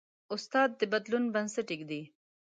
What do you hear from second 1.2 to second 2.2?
بنسټ ایږدي.